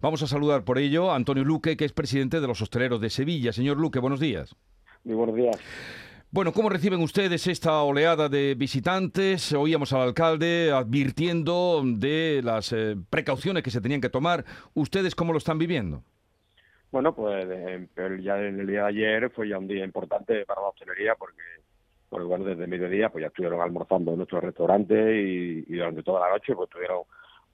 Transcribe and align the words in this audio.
Vamos 0.00 0.22
a 0.22 0.26
saludar 0.26 0.64
por 0.64 0.78
ello 0.78 1.10
a 1.10 1.16
Antonio 1.16 1.44
Luque, 1.44 1.76
que 1.76 1.84
es 1.84 1.92
presidente 1.92 2.40
de 2.40 2.46
los 2.46 2.60
hosteleros 2.60 3.00
de 3.00 3.10
Sevilla. 3.10 3.52
Señor 3.52 3.78
Luque, 3.78 3.98
buenos 3.98 4.20
días. 4.20 4.54
Muy 5.04 5.14
buenos 5.14 5.36
días. 5.36 5.58
Bueno, 6.30 6.52
¿cómo 6.52 6.68
reciben 6.68 7.00
ustedes 7.00 7.46
esta 7.46 7.82
oleada 7.82 8.28
de 8.28 8.54
visitantes? 8.54 9.52
Oíamos 9.54 9.94
al 9.94 10.02
alcalde 10.02 10.70
advirtiendo 10.72 11.82
de 11.82 12.42
las 12.44 12.72
eh, 12.72 12.96
precauciones 13.08 13.62
que 13.62 13.70
se 13.70 13.80
tenían 13.80 14.02
que 14.02 14.10
tomar. 14.10 14.44
¿Ustedes 14.74 15.14
cómo 15.14 15.32
lo 15.32 15.38
están 15.38 15.58
viviendo? 15.58 16.02
Bueno, 16.90 17.14
pues 17.14 17.46
ya 18.22 18.38
en 18.38 18.60
el 18.60 18.66
día 18.66 18.82
de 18.82 18.88
ayer 18.88 19.30
fue 19.30 19.48
ya 19.48 19.58
un 19.58 19.68
día 19.68 19.84
importante 19.84 20.46
para 20.46 20.62
la 20.62 20.68
hostelería 20.68 21.14
porque, 21.16 21.42
porque 22.08 22.26
bueno, 22.26 22.44
desde 22.44 22.66
mediodía 22.66 23.10
pues 23.10 23.22
ya 23.22 23.28
estuvieron 23.28 23.60
almorzando 23.60 24.12
en 24.12 24.18
nuestro 24.18 24.40
restaurante 24.40 25.20
y, 25.20 25.62
durante 25.62 26.02
toda 26.02 26.26
la 26.26 26.34
noche 26.34 26.54
pues 26.54 26.68
estuvieron, 26.68 27.02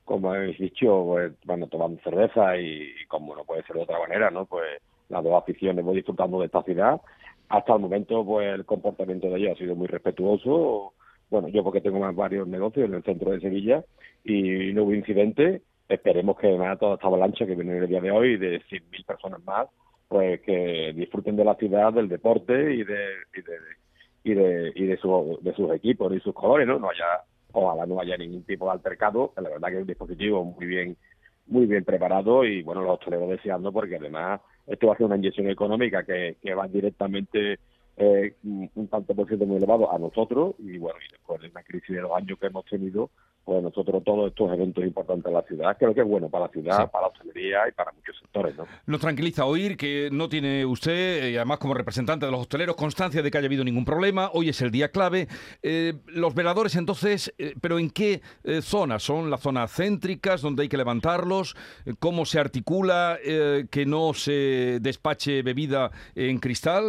como 0.04 0.32
habéis 0.32 0.58
dicho, 0.58 1.04
pues, 1.06 1.32
bueno, 1.44 1.66
tomando 1.68 2.00
cerveza 2.02 2.56
y, 2.58 2.92
como 3.08 3.34
no 3.34 3.44
puede 3.44 3.62
ser 3.64 3.76
de 3.76 3.82
otra 3.82 3.98
manera, 3.98 4.30
¿no? 4.30 4.46
Pues 4.46 4.80
las 5.08 5.22
dos 5.22 5.34
aficiones 5.34 5.84
voy 5.84 5.96
disfrutando 5.96 6.40
de 6.40 6.46
esta 6.46 6.62
ciudad. 6.62 7.00
Hasta 7.48 7.74
el 7.74 7.80
momento, 7.80 8.24
pues 8.24 8.54
el 8.54 8.64
comportamiento 8.64 9.28
de 9.28 9.38
ellos 9.38 9.52
ha 9.52 9.58
sido 9.58 9.74
muy 9.74 9.86
respetuoso. 9.86 10.92
Bueno, 11.30 11.48
yo 11.48 11.62
porque 11.62 11.80
tengo 11.80 11.98
más 12.00 12.14
varios 12.14 12.46
negocios 12.48 12.88
en 12.88 12.94
el 12.94 13.02
centro 13.02 13.30
de 13.30 13.40
Sevilla 13.40 13.84
y 14.24 14.72
no 14.72 14.84
hubo 14.84 14.94
incidente 14.94 15.62
esperemos 15.88 16.38
que 16.38 16.50
nada 16.56 16.76
toda 16.76 16.94
esta 16.94 17.06
avalancha 17.06 17.46
que 17.46 17.54
viene 17.54 17.78
el 17.78 17.88
día 17.88 18.00
de 18.00 18.10
hoy 18.10 18.36
de 18.36 18.60
100.000 18.62 19.04
personas 19.04 19.44
más 19.44 19.68
pues 20.08 20.40
que 20.42 20.92
disfruten 20.94 21.36
de 21.36 21.44
la 21.44 21.54
ciudad 21.56 21.92
del 21.92 22.08
deporte 22.08 22.74
y 22.74 22.84
de 22.84 23.06
y 23.34 23.42
de 23.42 23.58
y 24.26 24.32
de, 24.32 24.72
y 24.74 24.86
de, 24.86 24.96
su, 24.96 25.38
de 25.42 25.54
sus 25.54 25.70
equipos 25.72 26.12
y 26.14 26.20
sus 26.20 26.34
colores 26.34 26.66
no 26.66 26.78
no 26.78 26.88
haya 26.88 27.04
ojalá 27.54 27.86
no 27.86 28.00
haya 28.00 28.16
ningún 28.16 28.42
tipo 28.44 28.66
de 28.66 28.72
altercado 28.72 29.32
la 29.36 29.48
verdad 29.48 29.68
que 29.68 29.74
es 29.74 29.80
un 29.80 29.86
dispositivo 29.86 30.44
muy 30.44 30.66
bien 30.66 30.96
muy 31.46 31.66
bien 31.66 31.84
preparado 31.84 32.44
y 32.44 32.62
bueno 32.62 32.82
los 32.82 32.98
hosteleros 32.98 33.30
deseando 33.30 33.72
porque 33.72 33.96
además 33.96 34.40
esto 34.66 34.88
va 34.88 34.94
a 34.94 34.96
ser 34.96 35.06
una 35.06 35.16
inyección 35.16 35.48
económica 35.48 36.04
que, 36.04 36.36
que 36.42 36.54
va 36.54 36.68
directamente 36.68 37.58
eh, 37.96 38.34
un 38.42 38.88
tanto 38.88 39.14
por 39.14 39.28
ciento 39.28 39.46
muy 39.46 39.56
elevado 39.56 39.92
a 39.92 39.98
nosotros 39.98 40.54
y 40.58 40.78
bueno 40.78 40.98
y 41.06 41.12
después 41.12 41.40
de 41.40 41.50
la 41.50 41.62
crisis 41.62 41.96
de 41.96 42.02
los 42.02 42.12
años 42.12 42.38
que 42.38 42.48
hemos 42.48 42.64
tenido 42.64 43.10
pues 43.44 43.62
nosotros 43.62 44.02
todos 44.04 44.28
estos 44.28 44.52
eventos 44.52 44.84
importantes 44.84 45.26
en 45.26 45.34
la 45.34 45.42
ciudad, 45.42 45.76
creo 45.78 45.94
que 45.94 46.00
es 46.00 46.06
bueno 46.06 46.28
para 46.28 46.46
la 46.46 46.52
ciudad, 46.52 46.90
para 46.90 47.02
la 47.02 47.08
hostelería 47.08 47.68
y 47.68 47.72
para 47.72 47.92
muchos 47.92 48.18
sectores. 48.18 48.56
¿no? 48.56 48.66
Nos 48.86 49.00
tranquiliza 49.00 49.44
oír 49.44 49.76
que 49.76 50.08
no 50.10 50.28
tiene 50.28 50.64
usted, 50.64 51.30
y 51.30 51.36
además 51.36 51.58
como 51.58 51.74
representante 51.74 52.26
de 52.26 52.32
los 52.32 52.40
hosteleros, 52.40 52.76
constancia 52.76 53.22
de 53.22 53.30
que 53.30 53.38
haya 53.38 53.46
habido 53.46 53.64
ningún 53.64 53.84
problema. 53.84 54.30
Hoy 54.32 54.48
es 54.48 54.62
el 54.62 54.70
día 54.70 54.90
clave. 54.90 55.28
Eh, 55.62 55.94
los 56.06 56.34
veladores, 56.34 56.76
entonces, 56.76 57.34
eh, 57.38 57.54
¿pero 57.60 57.78
en 57.78 57.90
qué 57.90 58.22
eh, 58.44 58.62
zonas? 58.62 59.02
¿Son 59.02 59.30
las 59.30 59.40
zonas 59.40 59.70
céntricas 59.70 60.40
donde 60.40 60.62
hay 60.62 60.68
que 60.68 60.76
levantarlos? 60.76 61.56
¿Cómo 61.98 62.24
se 62.24 62.38
articula 62.38 63.18
que 63.70 63.86
no 63.86 64.14
se 64.14 64.78
despache 64.80 65.42
bebida 65.42 65.90
en 66.14 66.38
cristal? 66.38 66.84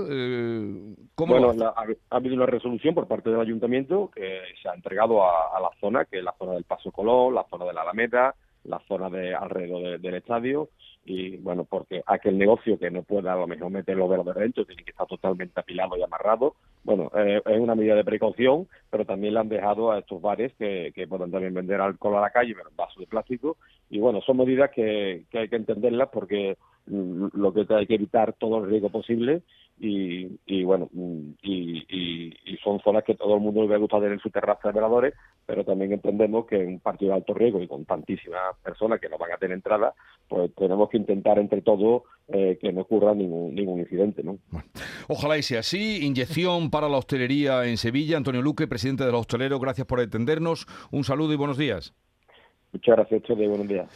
¿cómo 1.15 1.39
bueno, 1.39 1.73
ha, 1.75 2.15
habido 2.15 2.35
una 2.35 2.45
resolución 2.45 2.95
por 2.95 3.07
parte 3.07 3.29
del 3.29 3.39
ayuntamiento 3.39 4.09
que 4.13 4.41
se 4.61 4.69
ha 4.69 4.73
entregado 4.73 5.23
a, 5.23 5.57
a 5.57 5.59
la 5.59 5.69
zona, 5.79 6.05
que 6.05 6.21
la 6.21 6.33
zona 6.37 6.44
del 6.53 6.63
Paso 6.63 6.91
Colón, 6.91 7.35
la 7.35 7.45
zona 7.49 7.65
de 7.65 7.73
la 7.73 7.81
Alameda, 7.81 8.35
la 8.63 8.79
zona 8.87 9.09
de 9.09 9.33
alrededor 9.33 9.99
del 9.99 10.15
estadio 10.15 10.69
y 11.05 11.37
bueno, 11.37 11.65
porque 11.65 12.01
aquel 12.07 12.37
negocio 12.37 12.79
que 12.79 12.89
no 12.89 13.03
pueda 13.03 13.33
a 13.33 13.37
lo 13.37 13.45
mejor 13.45 13.69
meter 13.69 13.95
los 13.95 14.09
velos 14.09 14.25
de 14.25 14.33
dentro 14.33 14.65
tiene 14.65 14.83
que 14.83 14.89
estar 14.89 15.05
totalmente 15.05 15.59
apilado 15.59 15.95
y 15.95 16.01
amarrado. 16.01 16.55
Bueno, 16.83 17.11
eh, 17.15 17.41
es 17.45 17.59
una 17.59 17.75
medida 17.75 17.93
de 17.93 18.03
precaución, 18.03 18.67
pero 18.89 19.05
también 19.05 19.35
le 19.35 19.39
han 19.39 19.49
dejado 19.49 19.91
a 19.91 19.99
estos 19.99 20.19
bares 20.19 20.53
que, 20.57 20.91
que 20.95 21.07
puedan 21.07 21.29
también 21.29 21.53
vender 21.53 21.79
alcohol 21.79 22.17
a 22.17 22.21
la 22.21 22.31
calle, 22.31 22.55
pero 22.55 22.69
en 22.69 22.75
vasos 22.75 22.97
de 22.97 23.05
plástico. 23.05 23.57
Y 23.89 23.99
bueno, 23.99 24.19
son 24.21 24.37
medidas 24.37 24.71
que, 24.71 25.25
que 25.29 25.37
hay 25.37 25.47
que 25.47 25.57
entenderlas 25.57 26.09
porque 26.11 26.57
mm, 26.87 27.27
lo 27.33 27.53
que 27.53 27.67
hay 27.69 27.85
que 27.85 27.95
evitar 27.95 28.33
todo 28.33 28.63
el 28.63 28.69
riesgo 28.69 28.89
posible 28.89 29.43
y, 29.79 30.39
y 30.47 30.63
bueno, 30.63 30.89
mm, 30.91 31.33
y, 31.43 31.74
son 32.65 32.79
zonas 32.79 33.03
que 33.03 33.15
todo 33.15 33.35
el 33.35 33.41
mundo 33.41 33.65
le 33.67 33.77
gusta 33.77 33.97
tener 33.97 34.13
en 34.13 34.19
su 34.19 34.31
terraza 34.31 34.67
de 34.67 34.73
veladores, 34.73 35.13
pero 35.45 35.63
también 35.63 35.93
entendemos 35.93 36.45
que 36.47 36.61
en 36.61 36.67
un 36.67 36.79
partido 36.79 37.11
de 37.11 37.17
alto 37.17 37.33
riesgo 37.33 37.61
y 37.61 37.67
con 37.67 37.85
tantísimas 37.85 38.57
personas 38.63 38.99
que 38.99 39.07
no 39.07 39.17
van 39.17 39.31
a 39.31 39.37
tener 39.37 39.55
entrada, 39.55 39.93
pues 40.27 40.53
tenemos 40.55 40.89
que 40.89 40.97
intentar 40.97 41.37
entre 41.39 41.61
todos 41.61 42.03
eh, 42.27 42.57
que 42.59 42.73
no 42.73 42.81
ocurra 42.81 43.13
ningún, 43.13 43.53
ningún 43.53 43.79
incidente. 43.79 44.23
¿no? 44.23 44.39
ojalá 45.07 45.37
y 45.37 45.43
sea 45.43 45.59
así. 45.59 46.05
Inyección 46.05 46.71
para 46.71 46.89
la 46.89 46.97
hostelería 46.97 47.65
en 47.65 47.77
Sevilla. 47.77 48.17
Antonio 48.17 48.41
Luque, 48.41 48.67
presidente 48.67 49.05
de 49.05 49.11
los 49.11 49.21
hosteleros, 49.21 49.61
gracias 49.61 49.85
por 49.85 49.99
atendernos. 49.99 50.65
Un 50.91 51.03
saludo 51.03 51.33
y 51.33 51.37
buenos 51.37 51.57
días. 51.57 51.93
Muchas 52.73 52.97
gracias, 52.97 53.23
Chile. 53.23 53.47
Buenos 53.47 53.67
días. 53.67 53.87